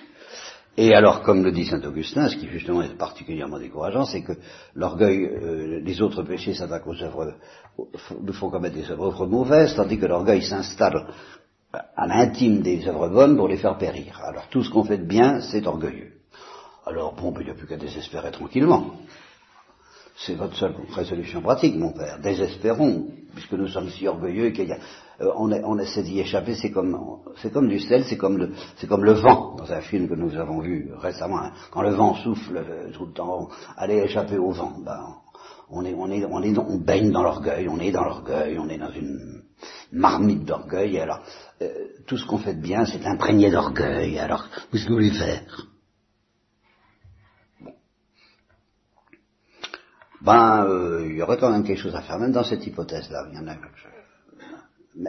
Et 0.82 0.94
alors, 0.94 1.20
comme 1.20 1.44
le 1.44 1.52
dit 1.52 1.66
saint 1.66 1.82
Augustin, 1.82 2.30
ce 2.30 2.36
qui 2.36 2.48
justement 2.48 2.80
est 2.80 2.96
particulièrement 2.96 3.58
décourageant, 3.58 4.06
c'est 4.06 4.22
que 4.22 4.32
l'orgueil, 4.74 5.26
euh, 5.26 5.78
les 5.78 6.00
autres 6.00 6.22
péchés 6.22 6.54
s'attaquent 6.54 6.86
aux 6.86 7.02
œuvres, 7.02 7.34
nous 8.22 8.32
font 8.32 8.48
commettre 8.48 8.76
des 8.76 8.90
œuvres 8.90 9.26
mauvaises, 9.26 9.74
tandis 9.76 9.98
que 9.98 10.06
l'orgueil 10.06 10.40
s'installe 10.40 11.08
à 11.70 12.06
l'intime 12.06 12.62
des 12.62 12.88
œuvres 12.88 13.10
bonnes 13.10 13.36
pour 13.36 13.46
les 13.46 13.58
faire 13.58 13.76
périr. 13.76 14.22
Alors 14.24 14.48
tout 14.48 14.64
ce 14.64 14.70
qu'on 14.70 14.84
fait 14.84 14.96
de 14.96 15.04
bien, 15.04 15.42
c'est 15.42 15.66
orgueilleux. 15.66 16.12
Alors 16.86 17.14
bon, 17.14 17.30
ben, 17.30 17.42
il 17.42 17.44
n'y 17.44 17.50
a 17.50 17.54
plus 17.54 17.66
qu'à 17.66 17.76
désespérer 17.76 18.30
tranquillement. 18.30 18.92
C'est 20.16 20.34
votre 20.34 20.56
seule 20.56 20.74
résolution 20.94 21.42
pratique, 21.42 21.76
mon 21.76 21.92
père. 21.92 22.20
Désespérons, 22.20 23.06
puisque 23.34 23.52
nous 23.52 23.68
sommes 23.68 23.90
si 23.90 24.08
orgueilleux 24.08 24.48
qu'il 24.48 24.68
y 24.68 24.72
a, 24.72 24.78
euh, 25.20 25.32
on, 25.36 25.78
essaie 25.78 26.02
d'y 26.02 26.20
échapper. 26.20 26.54
C'est 26.54 26.70
comme, 26.70 26.98
c'est 27.36 27.52
comme 27.52 27.68
du 27.68 27.78
sel, 27.78 28.04
c'est 28.04 28.16
comme 28.16 28.38
le, 28.38 28.52
c'est 28.76 28.86
comme 28.86 29.04
le 29.04 29.12
vent 29.12 29.56
dans 29.56 29.70
un 29.70 29.80
film 29.80 30.08
que 30.08 30.14
nous 30.14 30.34
avons 30.36 30.60
vu 30.60 30.90
récemment. 30.96 31.40
Hein. 31.40 31.52
Quand 31.70 31.82
le 31.82 31.90
vent 31.90 32.14
souffle 32.14 32.56
euh, 32.56 32.90
tout 32.92 33.06
le 33.06 33.12
temps, 33.12 33.48
allez 33.76 33.98
échapper 33.98 34.38
au 34.38 34.50
vent. 34.50 34.78
Ben, 34.84 35.16
on 35.68 35.84
est, 35.84 35.94
on 35.94 36.10
est, 36.10 36.24
on 36.24 36.42
est, 36.42 36.58
on 36.58 36.78
baigne 36.78 37.10
dans 37.10 37.22
l'orgueil, 37.22 37.68
on 37.68 37.78
est 37.78 37.92
dans 37.92 38.04
l'orgueil, 38.04 38.58
on 38.58 38.68
est 38.68 38.78
dans 38.78 38.90
une 38.90 39.42
marmite 39.92 40.44
d'orgueil. 40.44 40.98
Alors, 40.98 41.20
euh, 41.60 41.68
tout 42.06 42.16
ce 42.16 42.26
qu'on 42.26 42.38
fait 42.38 42.54
de 42.54 42.62
bien, 42.62 42.86
c'est 42.86 43.04
imprégné 43.06 43.50
d'orgueil. 43.50 44.18
Alors, 44.18 44.48
qu'est-ce 44.72 44.84
que 44.84 44.88
vous 44.88 44.94
voulez 44.94 45.10
faire? 45.10 45.66
Ben, 50.22 50.66
il 51.06 51.16
y 51.16 51.22
aurait 51.22 51.38
quand 51.38 51.50
même 51.50 51.64
quelque 51.64 51.80
chose 51.80 51.94
à 51.94 52.02
faire, 52.02 52.18
même 52.18 52.32
dans 52.32 52.44
cette 52.44 52.66
hypothèse-là. 52.66 53.28
Il 53.32 53.38
y 53.38 53.38
en 53.38 53.48
a, 53.48 53.56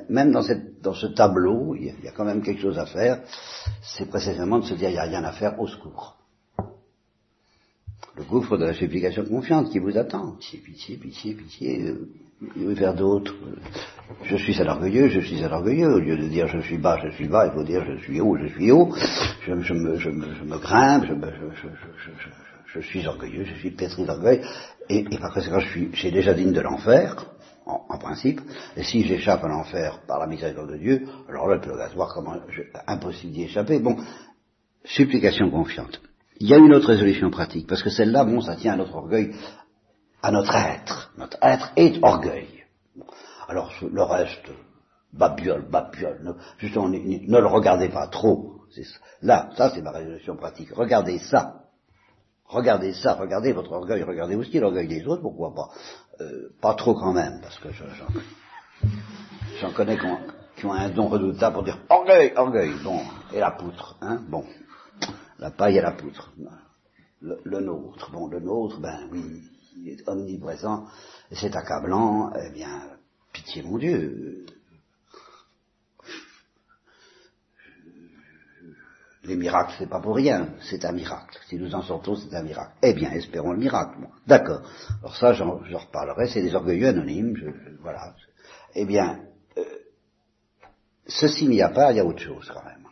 même 0.09 0.31
dans, 0.31 0.41
cette, 0.41 0.81
dans 0.81 0.93
ce 0.93 1.07
tableau, 1.07 1.75
il 1.75 1.93
y, 2.03 2.07
a, 2.07 2.11
quand 2.11 2.25
même 2.25 2.41
quelque 2.41 2.61
chose 2.61 2.77
à 2.77 2.85
faire. 2.85 3.21
C'est 3.81 4.07
précisément 4.07 4.59
de 4.59 4.65
se 4.65 4.75
dire, 4.75 4.89
il 4.89 4.93
n'y 4.93 4.99
a 4.99 5.03
rien 5.03 5.23
à 5.23 5.31
faire, 5.31 5.59
au 5.59 5.67
secours. 5.67 6.17
Le 8.15 8.23
gouffre 8.23 8.57
de 8.57 8.65
la 8.65 8.73
supplication 8.73 9.25
confiante 9.25 9.71
qui 9.71 9.79
vous 9.79 9.97
attend. 9.97 10.33
Pitié, 10.33 10.59
pitié, 10.59 10.97
pitié, 10.97 11.33
pitié. 11.33 11.81
Euh, 11.81 12.09
vers 12.57 12.93
d'autres. 12.93 13.35
Je 14.23 14.35
suis 14.35 14.59
à 14.59 14.63
l'orgueilleux, 14.63 15.09
je 15.09 15.19
suis 15.19 15.43
à 15.43 15.49
l'orgueilleux. 15.49 15.93
Au 15.93 15.99
lieu 15.99 16.17
de 16.17 16.27
dire 16.27 16.47
je 16.47 16.59
suis 16.59 16.77
bas, 16.77 16.99
je 17.03 17.11
suis 17.11 17.27
bas, 17.27 17.47
il 17.47 17.53
faut 17.53 17.63
dire 17.63 17.85
je 17.85 18.03
suis 18.03 18.19
haut, 18.19 18.35
je 18.35 18.47
suis 18.47 18.71
haut. 18.71 18.93
Je, 19.45 19.53
me, 19.53 19.61
je, 19.63 19.73
me, 19.73 19.97
je 19.97 20.09
me, 20.09 20.57
grimpe, 20.57 21.05
je, 21.05 21.67
je, 22.73 22.79
suis 22.79 23.05
orgueilleux, 23.05 23.45
je 23.45 23.53
suis 23.55 23.71
pétri 23.71 24.05
d'orgueil 24.05 24.41
et, 24.89 25.05
et 25.09 25.17
par 25.19 25.33
conséquent, 25.33 25.59
je 25.59 25.67
suis, 25.67 25.89
j'ai 25.93 26.11
déjà 26.11 26.33
digne 26.33 26.51
de 26.51 26.61
l'enfer, 26.61 27.25
en, 27.65 27.97
principe, 27.97 28.41
et 28.75 28.83
si 28.83 29.03
j'échappe 29.03 29.43
à 29.43 29.47
l'enfer 29.47 30.01
par 30.07 30.19
la 30.19 30.27
miséricorde 30.27 30.71
de 30.71 30.77
Dieu, 30.77 31.07
alors 31.29 31.47
là, 31.47 31.55
le 31.55 31.61
purgatoire, 31.61 32.13
comment, 32.13 32.35
impossible 32.87 33.33
d'y 33.33 33.43
échapper. 33.43 33.79
Bon, 33.79 33.97
supplication 34.83 35.49
confiante. 35.49 36.01
Il 36.39 36.49
y 36.49 36.53
a 36.53 36.57
une 36.57 36.73
autre 36.73 36.87
résolution 36.87 37.29
pratique, 37.29 37.67
parce 37.67 37.83
que 37.83 37.89
celle-là, 37.89 38.23
bon, 38.23 38.41
ça 38.41 38.55
tient 38.55 38.73
à 38.73 38.77
notre 38.77 38.95
orgueil, 38.95 39.35
à 40.23 40.31
notre 40.31 40.55
être. 40.55 41.13
Notre 41.17 41.37
être 41.41 41.71
est 41.75 42.03
orgueil. 42.03 42.47
Alors, 43.47 43.71
le 43.81 44.03
reste, 44.03 44.49
babiole, 45.13 45.69
babiole, 45.69 46.35
justement, 46.57 46.89
ne, 46.89 46.97
ne 46.97 47.39
le 47.39 47.47
regardez 47.47 47.89
pas 47.89 48.07
trop. 48.07 48.61
Là, 49.21 49.49
ça 49.55 49.69
c'est 49.69 49.81
ma 49.81 49.91
résolution 49.91 50.35
pratique. 50.35 50.69
Regardez 50.73 51.19
ça. 51.19 51.57
Regardez 52.45 52.93
ça, 52.93 53.13
regardez 53.13 53.53
votre 53.53 53.71
orgueil, 53.71 54.03
regardez 54.03 54.35
aussi 54.35 54.59
l'orgueil 54.59 54.87
des 54.87 55.07
autres, 55.07 55.21
pourquoi 55.21 55.53
pas 55.55 55.69
euh, 56.21 56.49
Pas 56.61 56.75
trop 56.75 56.93
quand 56.93 57.13
même, 57.13 57.39
parce 57.41 57.57
que 57.59 57.69
j'en 59.59 59.71
connais 59.73 59.97
qui 60.55 60.65
ont, 60.65 60.73
un 60.73 60.89
don 60.89 61.07
redoutable 61.07 61.55
pour 61.55 61.63
dire 61.63 61.79
orgueil, 61.89 62.33
orgueil, 62.35 62.73
bon, 62.83 62.99
et 63.33 63.39
la 63.39 63.51
poutre, 63.51 63.97
hein, 64.01 64.21
bon, 64.27 64.45
la 65.39 65.51
paille 65.51 65.77
et 65.77 65.81
la 65.81 65.91
poutre. 65.91 66.31
Le, 67.21 67.59
nôtre, 67.59 68.11
bon, 68.11 68.27
le 68.27 68.39
nôtre, 68.39 68.79
ben 68.79 69.07
oui, 69.11 69.43
il 69.77 69.89
est 69.89 70.07
omniprésent, 70.07 70.85
c'est 71.31 71.55
accablant, 71.55 72.31
eh 72.35 72.51
bien, 72.51 72.81
pitié 73.31 73.63
mon 73.63 73.77
Dieu, 73.77 74.45
Les 79.23 79.35
miracles, 79.35 79.75
c'est 79.77 79.89
pas 79.89 79.99
pour 79.99 80.15
rien, 80.15 80.55
c'est 80.61 80.83
un 80.83 80.91
miracle. 80.93 81.39
Si 81.47 81.55
nous 81.55 81.75
en 81.75 81.83
sortons, 81.83 82.15
c'est 82.15 82.35
un 82.35 82.41
miracle. 82.41 82.73
Eh 82.81 82.93
bien, 82.93 83.11
espérons 83.11 83.51
le 83.51 83.59
miracle. 83.59 83.99
D'accord. 84.25 84.61
Alors 84.99 85.15
ça, 85.15 85.33
j'en 85.33 85.57
reparlerai, 85.57 86.27
c'est 86.27 86.41
des 86.41 86.55
orgueilleux 86.55 86.87
anonymes, 86.87 87.35
voilà. 87.81 88.15
Eh 88.73 88.85
bien, 88.85 89.19
euh, 89.57 89.63
ceci 91.05 91.47
n'y 91.47 91.61
a 91.61 91.69
pas, 91.69 91.91
il 91.91 91.97
y 91.97 91.99
a 91.99 92.05
autre 92.05 92.21
chose 92.21 92.51
quand 92.51 92.63
même. 92.63 92.87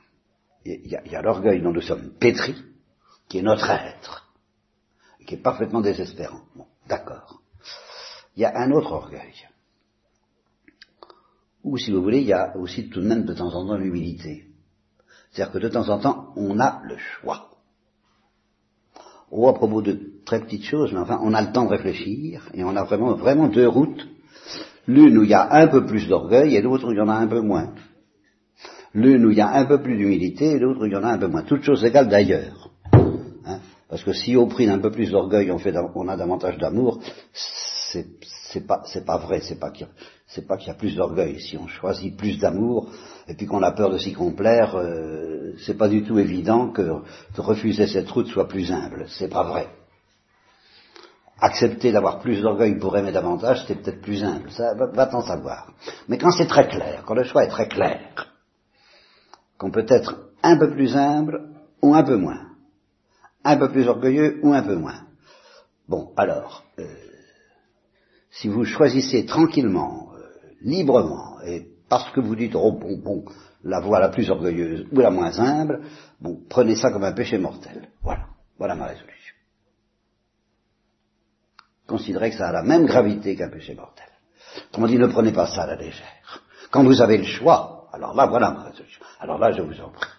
Il 0.65 0.87
y 0.87 1.15
a, 1.15 1.21
l'orgueil 1.21 1.61
dont 1.61 1.71
nous 1.71 1.81
sommes 1.81 2.11
pétris, 2.19 2.63
qui 3.27 3.39
est 3.39 3.41
notre 3.41 3.69
être, 3.69 4.29
qui 5.25 5.35
est 5.35 5.41
parfaitement 5.41 5.81
désespérant. 5.81 6.41
Bon, 6.55 6.67
d'accord. 6.87 7.41
il 8.35 8.41
y 8.41 8.45
a 8.45 8.55
un 8.55 8.69
autre 8.71 8.91
orgueil. 8.91 9.33
Ou 11.63 11.77
si 11.77 11.91
vous 11.91 12.03
voulez, 12.03 12.21
il 12.21 12.27
y 12.27 12.33
a 12.33 12.55
aussi 12.55 12.89
tout 12.89 13.01
de 13.01 13.07
même 13.07 13.25
de 13.25 13.33
temps 13.33 13.53
en 13.53 13.65
temps 13.65 13.77
l'humilité. 13.77 14.48
C'est-à-dire 15.39 15.53
que 15.53 15.65
de 15.65 15.69
temps 15.69 15.87
en 15.87 15.99
temps, 15.99 16.33
on 16.35 16.59
a 16.59 16.81
le 16.83 16.97
choix. 16.97 17.47
Ou 19.31 19.47
à 19.47 19.53
propos 19.53 19.81
de 19.81 19.97
très 20.25 20.41
petites 20.41 20.65
choses, 20.65 20.91
mais 20.91 20.99
enfin, 20.99 21.17
on 21.23 21.33
a 21.33 21.41
le 21.41 21.53
temps 21.53 21.63
de 21.63 21.69
réfléchir, 21.69 22.49
et 22.53 22.65
on 22.65 22.75
a 22.75 22.83
vraiment, 22.83 23.13
vraiment 23.13 23.47
deux 23.47 23.69
routes. 23.69 24.05
L'une 24.85 25.17
où 25.17 25.23
il 25.23 25.29
y 25.29 25.33
a 25.33 25.47
un 25.49 25.67
peu 25.67 25.85
plus 25.85 26.09
d'orgueil, 26.09 26.57
et 26.57 26.61
l'autre 26.61 26.89
où 26.89 26.91
il 26.91 26.97
y 26.97 27.01
en 27.01 27.07
a 27.07 27.13
un 27.13 27.27
peu 27.27 27.39
moins. 27.39 27.73
L'une 28.93 29.25
où 29.25 29.31
il 29.31 29.37
y 29.37 29.41
a 29.41 29.49
un 29.49 29.63
peu 29.63 29.81
plus 29.81 29.95
d'humilité, 29.95 30.55
et 30.55 30.59
l'autre 30.59 30.81
où 30.81 30.87
il 30.87 30.91
y 30.91 30.97
en 30.97 31.03
a 31.03 31.13
un 31.13 31.17
peu 31.17 31.27
moins. 31.27 31.43
Toutes 31.43 31.63
choses 31.63 31.85
égales 31.85 32.09
d'ailleurs. 32.09 32.69
Hein 33.45 33.59
Parce 33.87 34.03
que 34.03 34.11
si 34.11 34.35
au 34.35 34.47
prix 34.47 34.67
d'un 34.67 34.79
peu 34.79 34.91
plus 34.91 35.09
d'orgueil, 35.09 35.49
on, 35.51 35.57
on 35.95 36.07
a 36.09 36.17
davantage 36.17 36.57
d'amour, 36.57 36.99
c'est 37.31 38.07
pas, 38.65 38.83
pas 39.05 39.17
vrai, 39.17 39.41
c'est 39.41 39.59
pas 39.59 39.69
qu'il 39.69 39.87
c'est 40.27 40.47
pas 40.47 40.57
qu'il 40.57 40.67
y 40.67 40.71
a 40.71 40.75
plus 40.75 40.95
d'orgueil. 40.95 41.39
Si 41.39 41.57
on 41.57 41.67
choisit 41.67 42.15
plus 42.15 42.39
d'amour 42.39 42.89
et 43.27 43.33
puis 43.35 43.45
qu'on 43.45 43.63
a 43.63 43.71
peur 43.71 43.91
de 43.91 43.97
s'y 43.97 44.13
complaire, 44.13 44.75
euh, 44.75 45.53
c'est 45.65 45.77
pas 45.77 45.87
du 45.87 46.03
tout 46.03 46.19
évident 46.19 46.71
que 46.71 46.81
de 46.81 47.41
refuser 47.41 47.87
cette 47.87 48.09
route 48.09 48.27
soit 48.27 48.47
plus 48.47 48.71
humble. 48.71 49.05
C'est 49.07 49.29
pas 49.29 49.43
vrai. 49.43 49.69
Accepter 51.41 51.91
d'avoir 51.91 52.19
plus 52.19 52.41
d'orgueil 52.41 52.77
pour 52.79 52.97
aimer 52.97 53.11
davantage, 53.11 53.63
c'est 53.67 53.81
peut-être 53.81 54.01
plus 54.01 54.23
humble. 54.23 54.51
Ça 54.51 54.73
va 54.73 55.05
t'en 55.05 55.21
savoir. 55.21 55.71
Mais 56.07 56.17
quand 56.17 56.31
c'est 56.31 56.47
très 56.47 56.67
clair, 56.67 57.03
quand 57.05 57.15
le 57.15 57.23
choix 57.23 57.45
est 57.45 57.49
très 57.49 57.67
clair, 57.67 58.33
qu'on 59.57 59.71
peut 59.71 59.85
être 59.87 60.31
un 60.43 60.57
peu 60.57 60.71
plus 60.71 60.95
humble 60.95 61.49
ou 61.81 61.93
un 61.93 62.03
peu 62.03 62.17
moins, 62.17 62.47
un 63.43 63.57
peu 63.57 63.69
plus 63.69 63.87
orgueilleux 63.87 64.39
ou 64.43 64.53
un 64.53 64.63
peu 64.63 64.75
moins. 64.75 65.01
Bon, 65.87 66.11
alors, 66.17 66.63
euh, 66.77 66.85
si 68.31 68.47
vous 68.47 68.65
choisissez 68.65 69.25
tranquillement 69.25 70.11
librement, 70.61 71.41
et 71.41 71.67
parce 71.87 72.11
que 72.11 72.19
vous 72.19 72.35
dites, 72.35 72.55
oh 72.55 72.73
bon, 72.73 72.97
bon, 72.97 73.25
la 73.63 73.79
voie 73.79 73.99
la 73.99 74.09
plus 74.09 74.29
orgueilleuse 74.29 74.87
ou 74.91 74.99
la 74.99 75.09
moins 75.09 75.37
humble, 75.39 75.81
bon, 76.21 76.39
prenez 76.49 76.75
ça 76.75 76.91
comme 76.91 77.03
un 77.03 77.13
péché 77.13 77.37
mortel. 77.37 77.89
Voilà, 78.01 78.27
voilà 78.57 78.75
ma 78.75 78.85
résolution. 78.85 79.35
Considérez 81.87 82.29
que 82.29 82.37
ça 82.37 82.49
a 82.49 82.51
la 82.51 82.63
même 82.63 82.85
gravité 82.85 83.35
qu'un 83.35 83.49
péché 83.49 83.73
mortel. 83.73 84.05
Comment 84.71 84.87
dit, 84.87 84.97
ne 84.97 85.07
prenez 85.07 85.31
pas 85.31 85.47
ça 85.47 85.63
à 85.63 85.67
la 85.67 85.75
légère. 85.75 86.43
Quand 86.71 86.83
vous 86.83 87.01
avez 87.01 87.17
le 87.17 87.23
choix, 87.23 87.89
alors 87.91 88.13
là, 88.13 88.27
voilà 88.27 88.51
ma 88.51 88.63
résolution. 88.65 89.03
Alors 89.19 89.39
là, 89.39 89.51
je 89.51 89.61
vous 89.61 89.81
en 89.81 89.89
prie. 89.89 90.09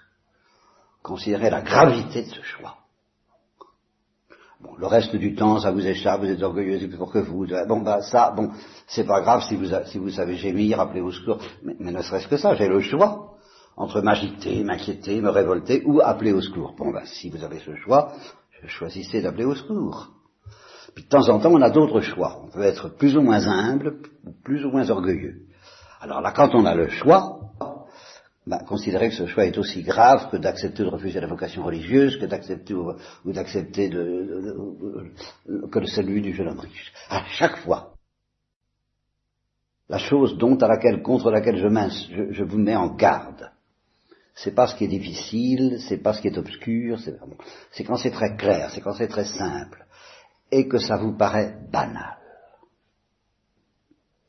Considérez 1.02 1.50
la 1.50 1.62
gravité 1.62 2.22
de 2.22 2.28
ce 2.28 2.42
choix. 2.42 2.76
Bon, 4.62 4.70
le 4.76 4.86
reste 4.86 5.16
du 5.16 5.34
temps, 5.34 5.58
ça 5.58 5.70
vous 5.70 5.86
échappe, 5.86 6.20
vous 6.20 6.30
êtes 6.30 6.42
orgueilleux, 6.42 6.78
c'est 6.78 6.88
plus 6.88 6.98
fort 6.98 7.10
que 7.10 7.18
vous. 7.18 7.46
Bon, 7.66 7.80
bah 7.80 8.02
ça, 8.02 8.30
bon, 8.30 8.50
c'est 8.86 9.06
pas 9.06 9.22
grave 9.22 9.42
si 9.44 9.56
vous, 9.56 9.66
si 9.86 9.98
vous 9.98 10.10
savez 10.10 10.36
gémir, 10.36 10.80
appelez 10.80 11.00
au 11.00 11.10
secours. 11.10 11.38
Mais, 11.62 11.74
ne 11.78 12.02
serait-ce 12.02 12.28
que 12.28 12.36
ça, 12.36 12.54
j'ai 12.54 12.68
le 12.68 12.80
choix 12.80 13.36
entre 13.76 14.02
m'agiter, 14.02 14.62
m'inquiéter, 14.62 15.22
me 15.22 15.30
révolter 15.30 15.82
ou 15.86 16.00
appeler 16.02 16.32
au 16.32 16.42
secours. 16.42 16.74
Bon, 16.76 16.90
bah 16.92 17.04
si 17.06 17.30
vous 17.30 17.42
avez 17.42 17.60
ce 17.60 17.74
choix, 17.76 18.12
choisissez 18.66 19.22
d'appeler 19.22 19.46
au 19.46 19.54
secours. 19.54 20.08
Puis 20.94 21.04
de 21.04 21.08
temps 21.08 21.28
en 21.30 21.38
temps, 21.38 21.52
on 21.52 21.62
a 21.62 21.70
d'autres 21.70 22.00
choix. 22.00 22.42
On 22.44 22.50
peut 22.50 22.62
être 22.62 22.88
plus 22.96 23.16
ou 23.16 23.22
moins 23.22 23.46
humble, 23.46 24.02
plus 24.44 24.66
ou 24.66 24.70
moins 24.70 24.90
orgueilleux. 24.90 25.46
Alors 26.00 26.20
là, 26.20 26.32
quand 26.32 26.54
on 26.54 26.66
a 26.66 26.74
le 26.74 26.88
choix, 26.88 27.40
bah, 28.46 28.60
considérer 28.66 29.10
que 29.10 29.14
ce 29.14 29.26
choix 29.26 29.44
est 29.44 29.58
aussi 29.58 29.82
grave 29.82 30.30
que 30.30 30.38
d'accepter 30.38 30.82
de 30.82 30.88
refuser 30.88 31.20
la 31.20 31.26
vocation 31.26 31.62
religieuse, 31.62 32.18
que 32.18 32.24
d'accepter 32.26 32.72
ou, 32.74 32.94
d'accepter 33.26 33.88
de, 33.90 35.12
que 35.70 35.86
celui 35.86 36.22
du 36.22 36.32
jeune 36.32 36.48
homme 36.48 36.60
riche. 36.60 36.92
À 37.10 37.24
chaque 37.26 37.58
fois, 37.58 37.94
la 39.90 39.98
chose 39.98 40.38
dont 40.38 40.56
à 40.56 40.68
laquelle, 40.68 41.02
contre 41.02 41.30
laquelle 41.30 41.58
je, 41.58 42.32
je, 42.32 42.44
vous 42.44 42.58
mets 42.58 42.76
en 42.76 42.94
garde, 42.94 43.50
c'est 44.34 44.54
pas 44.54 44.66
ce 44.66 44.74
qui 44.74 44.84
est 44.84 44.88
difficile, 44.88 45.78
c'est 45.86 45.98
pas 45.98 46.14
ce 46.14 46.22
qui 46.22 46.28
est 46.28 46.38
obscur, 46.38 46.98
c'est 47.72 47.84
quand 47.84 47.96
c'est 47.96 48.10
très 48.10 48.36
clair, 48.36 48.70
c'est 48.70 48.80
quand 48.80 48.94
c'est 48.94 49.08
très 49.08 49.26
simple, 49.26 49.84
et 50.50 50.66
que 50.66 50.78
ça 50.78 50.96
vous 50.96 51.16
paraît 51.16 51.56
banal. 51.70 52.16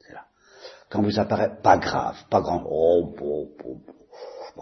Là. 0.10 0.26
Quand 0.90 1.02
vous 1.02 1.18
apparaît 1.18 1.62
pas 1.62 1.78
grave, 1.78 2.18
pas 2.30 2.42
grand, 2.42 2.64
oh, 2.68 3.16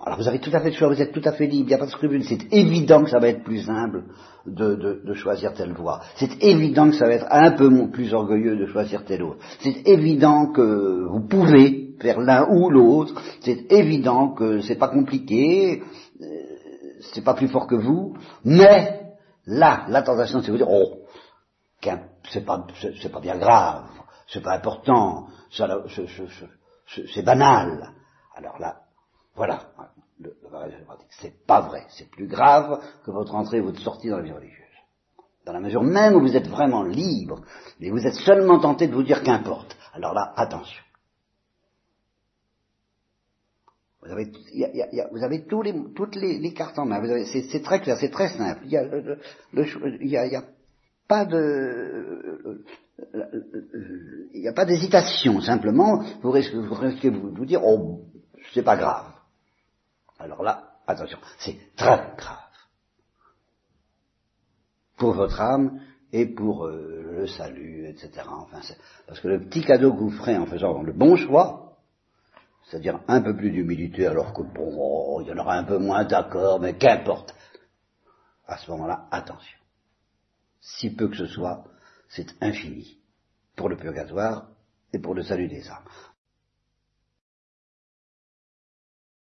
alors 0.05 0.19
vous 0.19 0.27
avez 0.27 0.39
tout 0.39 0.51
à 0.53 0.59
fait 0.59 0.69
le 0.69 0.75
choix, 0.75 0.87
vous 0.87 1.01
êtes 1.01 1.11
tout 1.11 1.21
à 1.25 1.31
fait 1.31 1.47
libre, 1.47 1.65
il 1.65 1.69
n'y 1.69 1.73
a 1.73 1.77
pas 1.77 1.85
de 1.85 1.91
scrupule. 1.91 2.23
C'est 2.23 2.53
évident 2.53 3.03
que 3.03 3.09
ça 3.09 3.19
va 3.19 3.27
être 3.29 3.43
plus 3.43 3.69
humble 3.69 4.03
de, 4.45 5.13
choisir 5.13 5.53
telle 5.53 5.73
voie. 5.73 6.01
C'est 6.15 6.43
évident 6.43 6.89
que 6.89 6.95
ça 6.95 7.07
va 7.07 7.13
être 7.13 7.27
un 7.29 7.51
peu 7.51 7.89
plus 7.91 8.13
orgueilleux 8.13 8.55
de 8.55 8.67
choisir 8.67 9.03
telle 9.05 9.23
autre. 9.23 9.39
C'est 9.59 9.87
évident 9.87 10.51
que 10.51 11.07
vous 11.09 11.27
pouvez 11.27 11.95
faire 11.99 12.19
l'un 12.19 12.47
ou 12.49 12.69
l'autre. 12.69 13.19
C'est 13.41 13.71
évident 13.71 14.29
que 14.29 14.61
c'est 14.61 14.77
pas 14.77 14.89
compliqué, 14.89 15.81
euh, 16.21 16.25
c'est 17.13 17.23
pas 17.23 17.33
plus 17.33 17.47
fort 17.47 17.67
que 17.67 17.75
vous. 17.75 18.15
Mais 18.45 19.15
là, 19.45 19.85
la 19.89 20.01
tentation, 20.03 20.41
c'est 20.41 20.47
de 20.47 20.51
vous 20.51 20.57
dire, 20.57 20.69
oh, 20.69 20.99
c'est 22.29 22.45
pas, 22.45 22.65
c'est 23.01 23.11
pas 23.11 23.19
bien 23.19 23.37
grave, 23.37 23.85
c'est 24.27 24.43
pas 24.43 24.53
important, 24.53 25.27
c'est 25.51 27.25
banal. 27.25 27.91
Alors 28.35 28.59
là, 28.59 28.75
voilà. 29.39 29.59
Le, 30.19 30.35
c'est 31.21 31.45
pas 31.47 31.61
vrai. 31.61 31.85
C'est 31.87 32.09
plus 32.11 32.27
grave 32.27 32.83
que 33.05 33.11
votre 33.11 33.35
entrée 33.35 33.61
ou 33.61 33.67
votre 33.67 33.79
sortie 33.79 34.09
dans 34.09 34.17
la 34.17 34.23
vie 34.23 34.33
religieuse. 34.33 34.57
Dans 35.45 35.53
la 35.53 35.61
mesure 35.61 35.81
même 35.81 36.15
où 36.15 36.19
vous 36.19 36.35
êtes 36.35 36.49
vraiment 36.49 36.83
libre, 36.83 37.39
mais 37.79 37.89
vous 37.89 38.05
êtes 38.05 38.15
seulement 38.15 38.59
tenté 38.59 38.89
de 38.89 38.93
vous 38.93 39.03
dire 39.03 39.23
qu'importe. 39.23 39.77
Alors 39.93 40.13
là, 40.13 40.33
attention. 40.35 40.83
Vous 44.01 44.11
avez, 44.11 45.45
toutes 45.45 46.15
les, 46.17 46.53
cartes 46.53 46.77
en 46.77 46.85
main. 46.85 47.01
C'est 47.25 47.63
très 47.63 47.79
clair, 47.79 47.95
c'est 47.97 48.11
très 48.11 48.27
simple. 48.27 48.65
Le, 49.53 49.65
il 50.03 50.09
n'y 54.41 54.47
a 54.47 54.53
pas 54.53 54.65
d'hésitation. 54.65 55.39
Simplement, 55.39 56.03
vous 56.21 56.31
risquez, 56.31 56.57
vous 56.57 56.75
risquez 56.75 57.09
de 57.09 57.17
vous 57.17 57.45
dire, 57.45 57.63
oh, 57.63 58.01
c'est 58.53 58.63
pas 58.63 58.75
grave. 58.75 59.08
Alors 60.19 60.43
là, 60.43 60.79
attention, 60.85 61.17
c'est 61.39 61.57
très 61.75 62.13
grave. 62.17 62.37
Pour 64.97 65.13
votre 65.13 65.39
âme 65.39 65.81
et 66.11 66.25
pour 66.25 66.65
euh, 66.65 67.19
le 67.19 67.27
salut, 67.27 67.87
etc. 67.87 68.27
Enfin, 68.27 68.59
parce 69.07 69.19
que 69.19 69.27
le 69.27 69.45
petit 69.45 69.63
cadeau 69.63 69.93
que 69.93 69.99
vous 69.99 70.11
ferez 70.11 70.37
en 70.37 70.45
faisant 70.45 70.81
le 70.81 70.91
bon 70.91 71.15
choix, 71.15 71.77
c'est-à-dire 72.65 72.99
un 73.07 73.21
peu 73.21 73.35
plus 73.35 73.51
d'humilité, 73.51 74.05
alors 74.05 74.33
que 74.33 74.41
bon, 74.43 75.21
il 75.21 75.27
y 75.27 75.31
en 75.31 75.37
aura 75.37 75.55
un 75.55 75.63
peu 75.63 75.77
moins, 75.77 76.03
d'accord, 76.03 76.59
mais 76.59 76.77
qu'importe. 76.77 77.33
À 78.45 78.57
ce 78.57 78.69
moment-là, 78.71 79.07
attention. 79.11 79.57
Si 80.59 80.93
peu 80.93 81.07
que 81.07 81.15
ce 81.15 81.27
soit, 81.27 81.63
c'est 82.09 82.27
infini 82.41 82.99
pour 83.55 83.69
le 83.69 83.77
purgatoire 83.77 84.49
et 84.91 84.99
pour 84.99 85.13
le 85.13 85.23
salut 85.23 85.47
des 85.47 85.67
âmes. 85.69 85.85